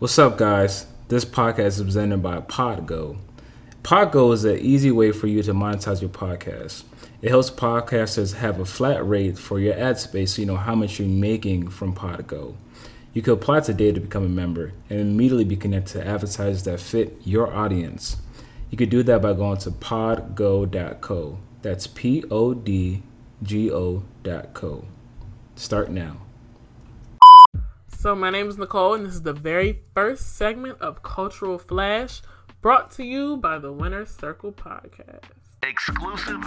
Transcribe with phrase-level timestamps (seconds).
[0.00, 0.86] What's up, guys?
[1.08, 3.18] This podcast is presented by Podgo.
[3.82, 6.84] Podgo is an easy way for you to monetize your podcast.
[7.20, 10.76] It helps podcasters have a flat rate for your ad space so you know how
[10.76, 12.54] much you're making from Podgo.
[13.12, 16.78] You can apply today to become a member and immediately be connected to advertisers that
[16.78, 18.18] fit your audience.
[18.70, 21.38] You could do that by going to podgo.co.
[21.62, 23.02] That's P O D
[23.42, 24.84] G O.co.
[25.56, 26.18] Start now.
[28.00, 32.22] So, my name is Nicole, and this is the very first segment of Cultural Flash
[32.60, 35.24] brought to you by the Winner's Circle Podcast.
[35.64, 36.40] Exclusive.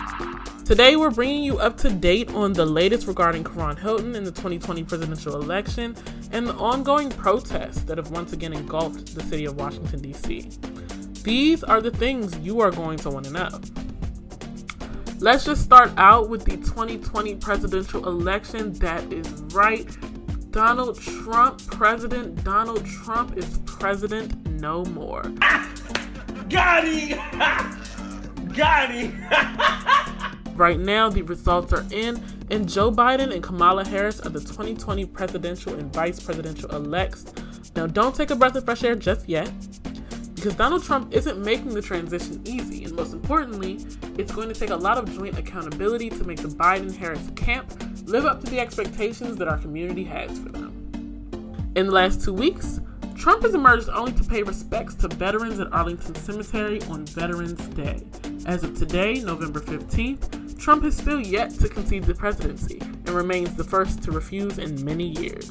[0.64, 4.32] Today, we're bringing you up to date on the latest regarding Karon Hylton in the
[4.32, 5.94] 2020 presidential election
[6.32, 10.52] and the ongoing protests that have once again engulfed the city of Washington, D.C.
[11.24, 13.60] These are the things you are going to want to know.
[15.20, 18.72] Let's just start out with the 2020 presidential election.
[18.76, 19.86] That is right.
[20.52, 25.24] Donald Trump, President Donald Trump is president no more.
[26.50, 26.84] Got!
[28.54, 28.92] Got
[30.56, 35.06] right now, the results are in, and Joe Biden and Kamala Harris are the 2020
[35.06, 37.34] presidential and vice presidential elects.
[37.76, 39.50] Now, don't take a breath of fresh air just yet,
[40.36, 43.80] because Donald Trump isn't making the transition easy, and most importantly,
[44.18, 47.72] it's going to take a lot of joint accountability to make the Biden Harris camp
[48.12, 51.72] live up to the expectations that our community has for them.
[51.76, 52.82] In the last two weeks,
[53.16, 58.04] Trump has emerged only to pay respects to veterans at Arlington Cemetery on Veterans Day.
[58.46, 63.56] As of today, November 15th, Trump has still yet to concede the presidency and remains
[63.56, 65.50] the first to refuse in many years.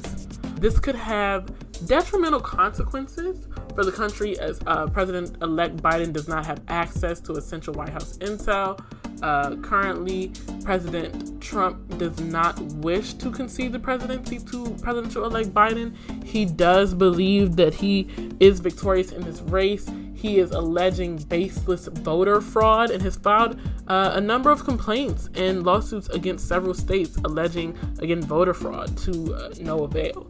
[0.59, 1.49] This could have
[1.87, 7.33] detrimental consequences for the country as uh, President elect Biden does not have access to
[7.33, 8.79] essential White House intel.
[9.21, 10.31] Uh, currently,
[10.63, 15.95] President Trump does not wish to concede the presidency to presidential elect Biden.
[16.25, 18.07] He does believe that he
[18.39, 19.89] is victorious in this race.
[20.15, 25.63] He is alleging baseless voter fraud and has filed uh, a number of complaints and
[25.63, 30.27] lawsuits against several states alleging, again, voter fraud to uh, no avail.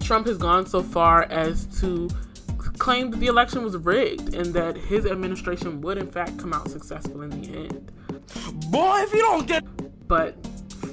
[0.00, 2.08] Trump has gone so far as to
[2.78, 6.68] claim that the election was rigged and that his administration would, in fact, come out
[6.70, 7.92] successful in the end.
[8.70, 9.64] Boy, if you don't get.
[10.08, 10.34] But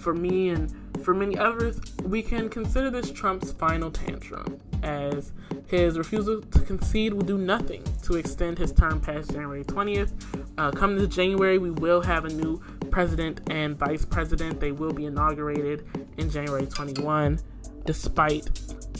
[0.01, 0.73] for me and
[1.03, 5.31] for many others, we can consider this Trump's final tantrum, as
[5.67, 10.11] his refusal to concede will do nothing to extend his term past January 20th.
[10.57, 14.59] Uh, come this January, we will have a new president and vice president.
[14.59, 15.85] They will be inaugurated
[16.17, 17.39] in January 21,
[17.85, 18.45] despite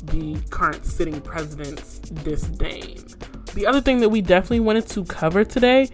[0.08, 3.06] the current sitting president's disdain.
[3.54, 5.90] The other thing that we definitely wanted to cover today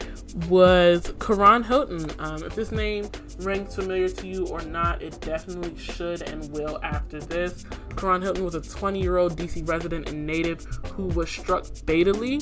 [0.48, 2.10] was Karon Hylton.
[2.20, 3.10] Um, if this name
[3.40, 7.66] rings familiar to you or not, it definitely should and will after this.
[7.96, 12.40] Karon Hylton was a 20 year old DC resident and native who was struck fatally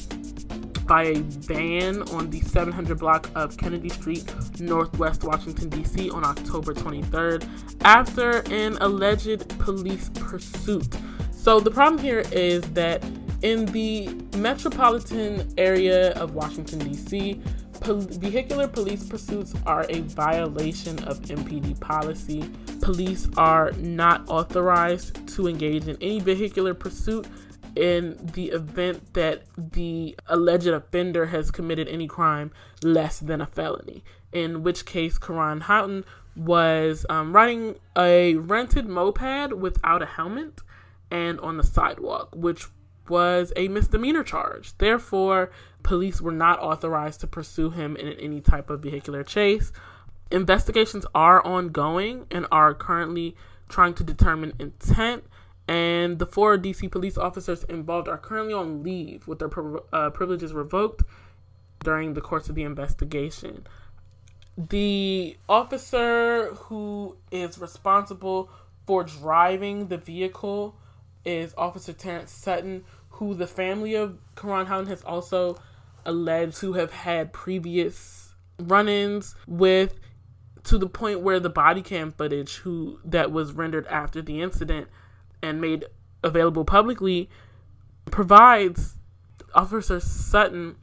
[0.85, 6.11] by a van on the 700 block of Kennedy Street, Northwest Washington, D.C.
[6.11, 7.47] on October 23rd
[7.83, 10.95] after an alleged police pursuit.
[11.31, 13.03] So, the problem here is that
[13.41, 17.41] in the metropolitan area of Washington, D.C.,
[17.81, 22.49] Pol- vehicular police pursuits are a violation of MPD policy.
[22.81, 27.27] Police are not authorized to engage in any vehicular pursuit
[27.75, 34.03] in the event that the alleged offender has committed any crime less than a felony.
[34.31, 36.03] In which case, Karon Houghton
[36.35, 40.61] was um, riding a rented moped without a helmet
[41.11, 42.67] and on the sidewalk, which
[43.09, 44.78] was a misdemeanor charge.
[44.78, 45.51] Therefore,
[45.84, 49.72] police were not authorized to pursue him in any type of vehicular chase.
[50.31, 53.35] Investigations are ongoing and are currently
[53.69, 55.23] trying to determine intent.
[55.68, 59.50] And the four DC police officers involved are currently on leave with their
[59.91, 61.03] uh, privileges revoked
[61.84, 63.68] during the course of the investigation.
[64.57, 68.50] The officer who is responsible
[68.85, 70.75] for driving the vehicle
[71.27, 75.57] is Officer Terrence Sutton, who the family of Karon Hylton has also
[76.06, 80.00] alleged to have had previous run-ins with
[80.63, 84.88] to the point where the body cam footage who that was rendered after the incident
[85.44, 85.85] and made
[86.24, 87.29] available publicly
[88.09, 88.95] provides
[89.53, 90.75] Officer Sutton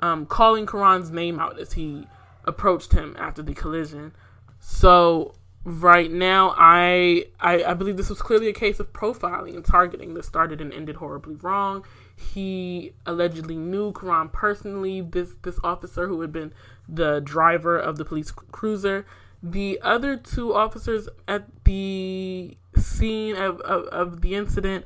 [0.00, 2.06] um, calling Karon's name out as he
[2.44, 4.12] approached him after the collision.
[4.58, 9.64] So right now I, I i believe this was clearly a case of profiling and
[9.64, 10.14] targeting.
[10.14, 11.84] That started and ended horribly wrong.
[12.16, 16.52] He allegedly knew Karon personally this this officer who had been
[16.88, 19.06] the driver of the police cruiser.
[19.42, 24.84] The other two officers at the scene of, of, of the incident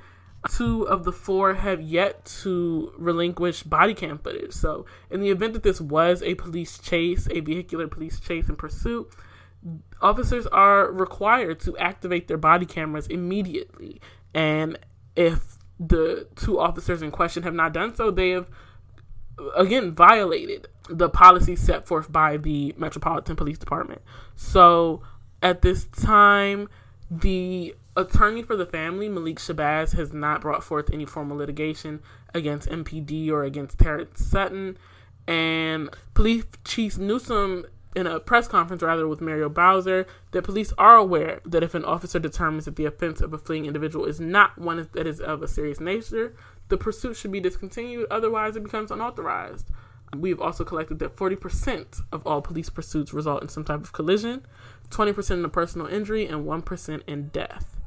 [0.50, 4.53] Two of the four have yet to relinquish body cam footage.
[4.53, 8.59] So, in the event that this was a police chase, a vehicular police chase and
[8.59, 9.11] pursuit,
[10.00, 14.00] officers are required to activate their body cameras immediately.
[14.34, 14.78] And
[15.16, 18.49] if the two officers in question have not done so, they have
[19.56, 24.02] again violated the policy set forth by the Metropolitan Police Department.
[24.37, 25.02] So
[25.43, 26.69] at this time,
[27.11, 32.00] the attorney for the family, Malik Shabazz, has not brought forth any formal litigation
[32.34, 34.76] against MPD or against Terrence Sutton.
[35.26, 37.64] And Police Chief Newsham
[37.94, 41.85] in a press conference rather with Mario Bowser that police are aware that if an
[41.85, 45.43] officer determines that the offense of a fleeing individual is not one that is of
[45.43, 46.35] a serious nature,
[46.69, 49.70] the pursuit should be discontinued, otherwise, it becomes unauthorized.
[50.17, 54.47] We've also collected that 40% of all police pursuits result in some type of collision,
[54.90, 57.81] 20% in a personal injury, and 1% in death.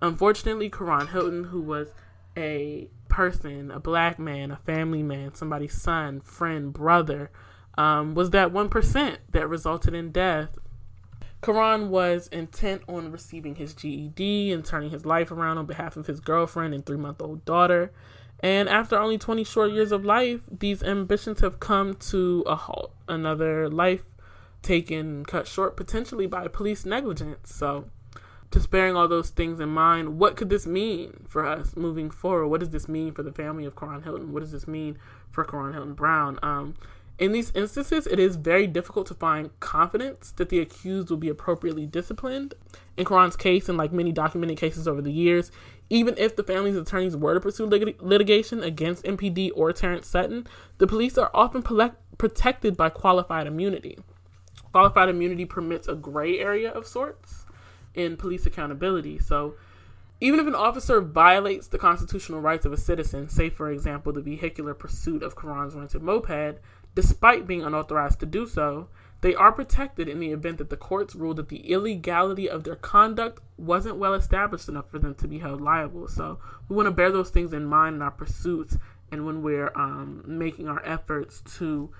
[0.00, 1.94] Unfortunately, Karon Hylton, who was
[2.36, 7.30] a person, a black man, a family man, somebody's son, friend, brother,
[7.76, 10.58] um, was that 1% that resulted in death.
[11.42, 16.06] Karon was intent on receiving his GED and turning his life around on behalf of
[16.06, 17.92] his girlfriend and three month old daughter.
[18.40, 22.94] And after only 20 short years of life, these ambitions have come to a halt.
[23.08, 24.02] Another life
[24.62, 27.54] taken cut short potentially by police negligence.
[27.54, 27.86] So,
[28.50, 32.48] just bearing all those things in mind, what could this mean for us moving forward?
[32.48, 34.32] What does this mean for the family of Karon Hylton?
[34.32, 34.98] What does this mean
[35.30, 36.38] for Karon Hylton Brown?
[36.42, 36.74] Um,
[37.18, 41.28] in these instances, it is very difficult to find confidence that the accused will be
[41.28, 42.54] appropriately disciplined.
[42.96, 45.52] In Karon's case, and like many documented cases over the years,
[45.90, 50.46] even if the family's attorneys were to pursue lit- litigation against MPD or Terrence Sutton,
[50.78, 51.62] the police are often
[52.18, 53.98] protected by qualified immunity.
[54.72, 57.46] Qualified immunity permits a gray area of sorts
[57.94, 59.20] in police accountability.
[59.20, 59.54] So,
[60.20, 64.22] even if an officer violates the constitutional rights of a citizen, say for example the
[64.22, 66.60] vehicular pursuit of Karon's rented moped,
[66.94, 68.88] despite being unauthorized to do so,
[69.20, 72.76] they are protected in the event that the courts rule that the illegality of their
[72.76, 76.08] conduct wasn't well established enough for them to be held liable.
[76.08, 76.38] So
[76.68, 78.76] we want to bear those things in mind in our pursuits
[79.10, 81.90] and when we're um, making our efforts to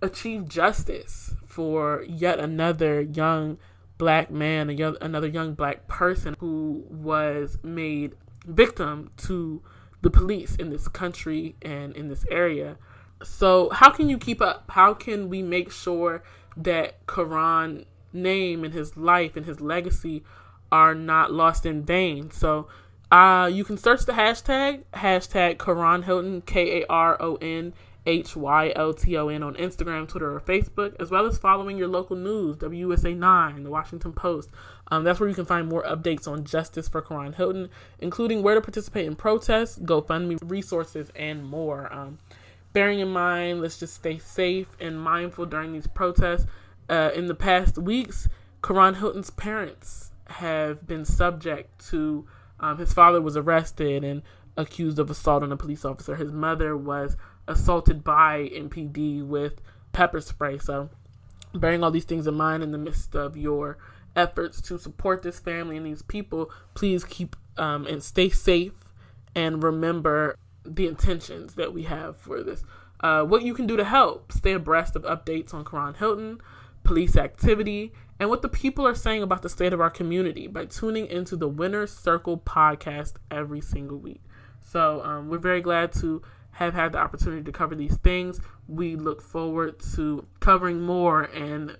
[0.00, 3.58] achieve justice for yet another young
[3.98, 8.14] black man, young, another young black person who was made
[8.46, 9.62] victim to
[10.00, 12.78] the police in this country and in this area.
[13.22, 14.70] So, how can you keep up?
[14.70, 16.22] How can we make sure
[16.56, 20.24] that Karon name and his life and his legacy
[20.72, 22.30] are not lost in vain?
[22.30, 22.68] So,
[23.10, 27.74] uh, you can search the hashtag hashtag Karon Hylton K A R O N
[28.06, 31.76] H Y L T O N on Instagram, Twitter, or Facebook, as well as following
[31.76, 34.50] your local news, WUSA 9, the Washington Post.
[34.90, 37.68] Um, that's where you can find more updates on justice for Karon Hylton,
[37.98, 41.92] including where to participate in protests, GoFundMe resources, and more.
[41.92, 42.18] Um,
[42.72, 46.46] bearing in mind, let's just stay safe and mindful during these protests.
[46.88, 48.28] Uh, in the past weeks,
[48.62, 52.26] Karon Hylton's parents have been subject to.
[52.58, 54.22] Um, his father was arrested and
[54.56, 56.16] accused of assault on a police officer.
[56.16, 57.16] His mother was
[57.48, 59.60] assaulted by MPD with
[59.92, 60.58] pepper spray.
[60.58, 60.90] So,
[61.54, 63.78] bearing all these things in mind in the midst of your
[64.14, 68.72] efforts to support this family and these people, please keep um, and stay safe
[69.34, 72.64] and remember the intentions that we have for this.
[73.00, 76.38] Uh, what you can do to help stay abreast of updates on Karon Hylton,
[76.84, 80.66] police activity, and what the people are saying about the state of our community by
[80.66, 84.22] tuning into the Winner's Circle podcast every single week.
[84.60, 86.20] So um, we're very glad to
[86.52, 88.40] have had the opportunity to cover these things.
[88.68, 91.76] We look forward to covering more and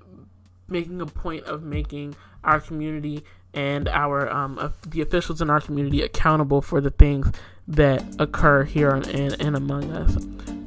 [0.68, 5.60] making a point of making our community and our um, uh, the officials in our
[5.60, 7.30] community accountable for the things
[7.68, 10.16] that occur here and, and, and among us.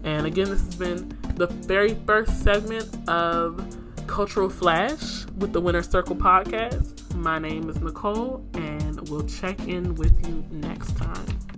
[0.04, 5.84] And again, this has been the very first segment of Cultural Flash with the Winner
[5.84, 7.14] Circle podcast.
[7.16, 11.53] My name is Nicole, and we'll check in with you next time.